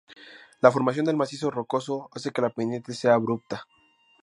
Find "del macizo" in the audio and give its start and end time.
1.05-1.51